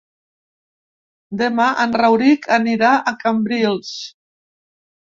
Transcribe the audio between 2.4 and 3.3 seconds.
anirà a